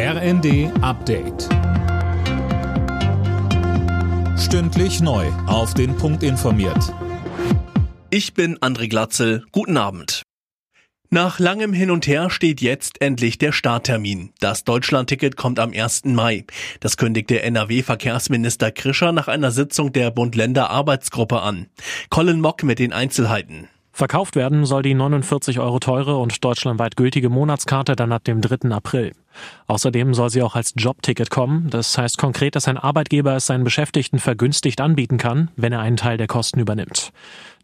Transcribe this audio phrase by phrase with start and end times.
[0.00, 1.48] RND Update.
[4.38, 5.26] Stündlich neu.
[5.48, 6.94] Auf den Punkt informiert.
[8.08, 9.44] Ich bin André Glatzel.
[9.50, 10.22] Guten Abend.
[11.10, 14.30] Nach langem Hin und Her steht jetzt endlich der Starttermin.
[14.38, 16.04] Das Deutschlandticket kommt am 1.
[16.04, 16.44] Mai.
[16.78, 21.66] Das kündigte NRW-Verkehrsminister Krischer nach einer Sitzung der Bund-Länder-Arbeitsgruppe an.
[22.08, 23.68] Colin Mock mit den Einzelheiten.
[23.98, 28.70] Verkauft werden soll die 49 Euro teure und deutschlandweit gültige Monatskarte dann ab dem 3.
[28.70, 29.10] April.
[29.66, 31.68] Außerdem soll sie auch als Jobticket kommen.
[31.68, 35.96] Das heißt konkret, dass ein Arbeitgeber es seinen Beschäftigten vergünstigt anbieten kann, wenn er einen
[35.96, 37.10] Teil der Kosten übernimmt.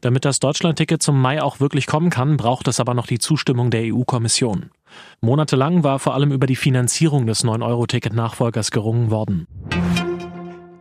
[0.01, 3.71] Damit das Deutschlandticket zum Mai auch wirklich kommen kann, braucht es aber noch die Zustimmung
[3.71, 4.71] der EU-Kommission.
[5.21, 9.47] Monatelang war vor allem über die Finanzierung des 9-Euro-Ticket-Nachfolgers gerungen worden.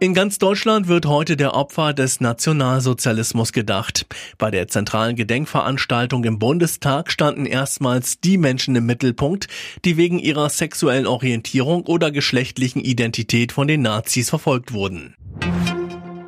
[0.04, 4.06] In ganz Deutschland wird heute der Opfer des Nationalsozialismus gedacht.
[4.38, 9.48] Bei der zentralen Gedenkveranstaltung im Bundestag standen erstmals die Menschen im Mittelpunkt,
[9.86, 15.16] die wegen ihrer sexuellen Orientierung oder geschlechtlichen Identität von den Nazis verfolgt wurden.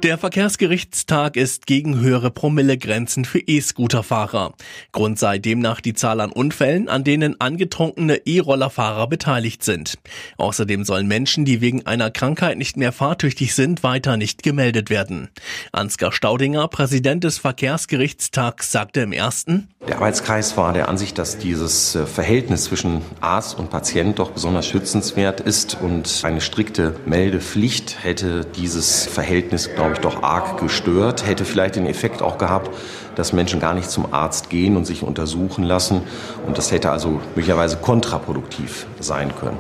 [0.04, 4.54] Der Verkehrsgerichtstag ist gegen höhere Promillegrenzen für E-Scooterfahrer.
[4.92, 9.98] Grund sei demnach die Zahl an Unfällen, an denen angetrunkene E-Rollerfahrer beteiligt sind.
[10.38, 15.30] Außerdem sollen Menschen, die wegen einer Krankheit nicht mehr fahrtüchtig sind, weiter nicht gemeldet werden.
[15.72, 21.96] Ansgar Staudinger, Präsident des Verkehrsgerichtstags, sagte im ersten, der Arbeitskreis war der Ansicht, dass dieses
[21.96, 28.46] äh, Verhältnis zwischen Arzt und Patient doch besonders schützenswert ist und eine strikte Meldepflicht hätte
[28.46, 32.72] dieses Verhältnis, glaube ich, doch arg gestört, hätte vielleicht den Effekt auch gehabt,
[33.16, 36.02] dass Menschen gar nicht zum Arzt gehen und sich untersuchen lassen
[36.48, 39.58] und das hätte also möglicherweise kontraproduktiv sein können.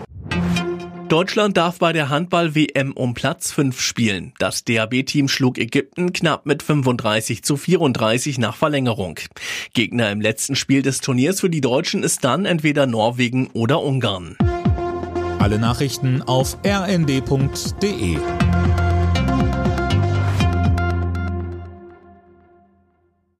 [1.09, 4.33] Deutschland darf bei der Handball-WM um Platz 5 spielen.
[4.39, 9.19] Das DAB-Team schlug Ägypten knapp mit 35 zu 34 nach Verlängerung.
[9.73, 14.35] Gegner im letzten Spiel des Turniers für die Deutschen ist dann entweder Norwegen oder Ungarn.
[15.37, 18.17] Alle Nachrichten auf rnd.de